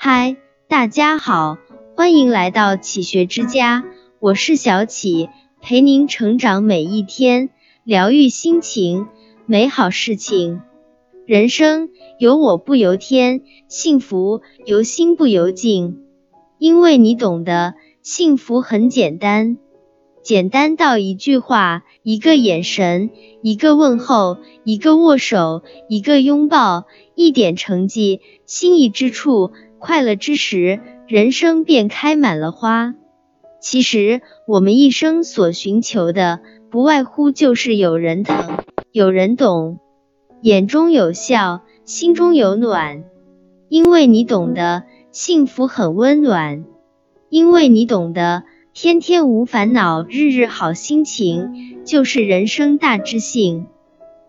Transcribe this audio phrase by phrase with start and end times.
[0.00, 0.36] 嗨，
[0.68, 1.58] 大家好，
[1.96, 3.84] 欢迎来到启学之家，
[4.20, 5.28] 我是小启，
[5.60, 7.50] 陪您成长每一天，
[7.82, 9.08] 疗愈心情，
[9.44, 10.60] 美好事情。
[11.26, 11.88] 人生
[12.20, 16.04] 由我不由天，幸福由心不由境。
[16.58, 19.58] 因为你懂得，幸福很简单，
[20.22, 23.10] 简单到一句话，一个眼神，
[23.42, 26.86] 一个问候，一个握手，一个拥抱，
[27.16, 29.50] 一点成绩，心意之处。
[29.78, 32.94] 快乐之时，人生便开满了花。
[33.60, 38.58] 其实，我们一生所寻求的，不外乎就是有人疼，
[38.92, 39.78] 有人懂，
[40.42, 43.04] 眼中有笑，心中有暖。
[43.68, 46.64] 因为你懂得，幸福很温暖；
[47.28, 53.66] 因为你懂得，天天无烦恼，日日好心情，就是人生大知性。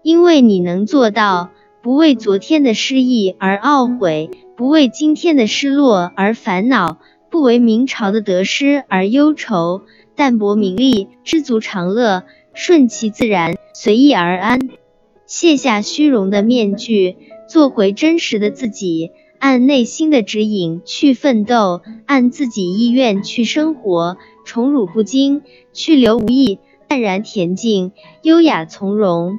[0.03, 1.49] 因为你能做到，
[1.81, 4.29] 不为昨天的失意而懊悔。
[4.59, 6.99] 不为今天的失落而烦恼，
[7.31, 9.83] 不为明朝的得失而忧愁，
[10.17, 14.59] 淡泊名利，知足常乐，顺其自然，随意而安。
[15.25, 17.15] 卸下虚荣的面具，
[17.47, 29.37] 做回真实的自己，按内心的指引去奋斗，按自己意愿去生活，宠辱不惊，去留无意，淡然恬静，优雅从容。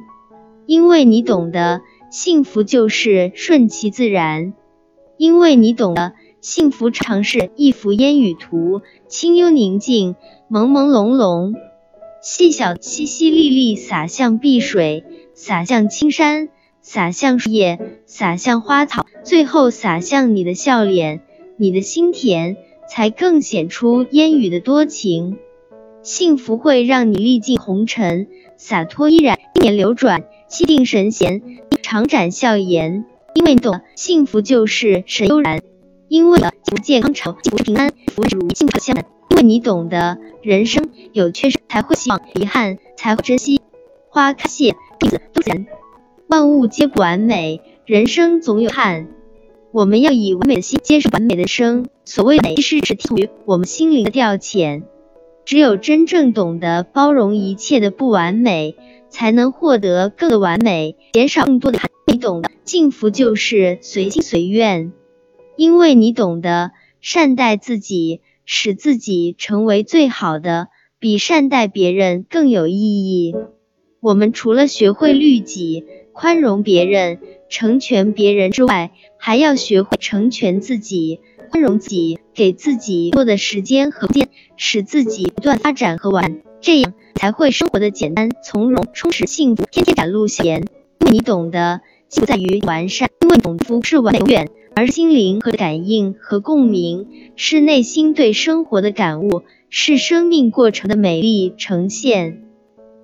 [0.65, 4.55] 因为你懂得，幸福就是顺其自然。
[5.21, 10.17] 因为你懂得，幸福常是一幅烟雨图，清幽宁静，
[10.51, 11.53] 朦朦胧胧，
[12.23, 15.05] 细小淅淅沥沥洒向碧水，
[15.35, 16.49] 洒向青山，
[16.81, 21.21] 洒向树叶，洒向花草，最后洒向你的笑脸，
[21.59, 22.57] 你的心田，
[22.89, 25.37] 才更显出烟雨的多情。
[26.03, 28.27] 幸福会让你历尽红尘，
[28.57, 31.43] 洒脱依然，一年流转，气定神闲，
[31.83, 33.05] 常展笑颜。
[33.35, 35.61] 因为懂，幸福就是神悠然；
[36.09, 39.05] 因为幸福健康长，幸福平安，福如，幸福相伴。
[39.31, 43.61] 因为你懂得，人生有缺失才会希望，遗憾才会珍惜。
[44.09, 45.67] 花开谢，叶子都自然，
[46.27, 49.07] 万物皆不完美，人生总有憾。
[49.71, 51.87] 我们要以完美的心接受完美的生。
[52.05, 54.83] 所谓美，其实是出于我们心灵的调遣。
[55.45, 58.75] 只有真正懂得包容一切的不完美，
[59.09, 61.89] 才能获得更完美，减少更多的憾。
[62.11, 64.91] 你懂得，幸福就是随心随愿，
[65.57, 73.37] 因为你懂得善待自己，使自己成为最好的，比善待别人更有意义。
[74.01, 81.21] 我们除了学会律己、宽容别人、成全别人之外，还要学会成全自己、
[81.53, 90.67] 宽容己，给自己多的时间和空间，使自己不断发展和完，这样才会生活的简单、从容、充实、幸福，天天展露笑颜。
[90.99, 91.81] 因为你懂得。
[92.11, 97.07] 幸福在于完善，因为懂夫是完美永远，而心灵和感应和共鸣
[97.37, 102.43] 是内心对生活的感悟，是生命过程的美丽呈现。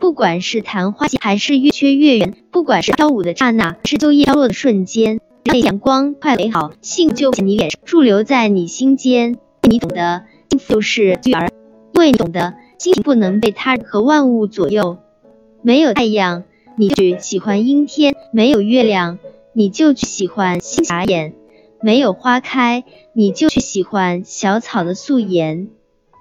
[0.01, 9.39] 不管是昙花还是月缺月圆，不管是飘舞的刹那，是秋叶飘落的瞬间，那阳光快美好，幸就在你脸上驻留在你心间。
[9.63, 11.49] 你懂得，幸福就是聚而，
[11.95, 14.99] 因为你懂得，心情不能被他人和万物左右，
[15.63, 16.43] 没有太阳。
[16.79, 19.19] 你就喜欢阴天，没有月亮，
[19.55, 21.33] 你就去喜欢星眨眼；
[21.81, 25.69] 没有花开，你就去喜欢小草的素颜；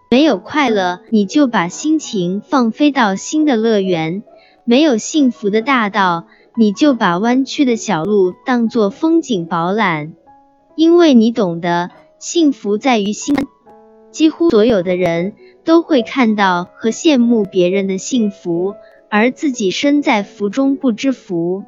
[0.09, 4.21] 没有快乐，你就把心情放飞到新的乐园；
[4.63, 10.13] 没有幸福的大道，你就把弯曲的小路当作风景饱览。
[10.77, 13.35] 因为你懂得，幸福在于心。
[14.11, 15.33] 几乎所有的人
[15.66, 18.73] 都会看到和羡慕别人的幸福。
[19.09, 21.63] 而自己身在福中不知福，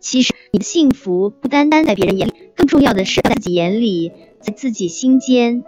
[0.00, 5.64] 其实你的幸福不单单在别人眼里，更重要的是在自己眼里，在自己心间。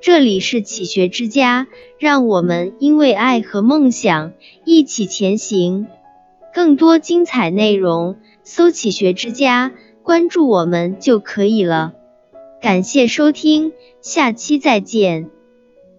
[0.00, 1.66] 这里是启学之家，
[1.98, 4.32] 让我们因为爱和梦想
[4.64, 5.86] 一起前行。
[6.54, 11.94] 更多精彩内容，搜“启学之家”，关注我们就可以了。
[12.62, 15.30] 感谢收听，下期再见。